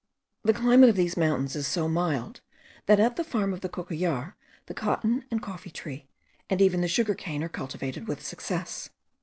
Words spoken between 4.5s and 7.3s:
the cotton and coffee tree, and even the sugar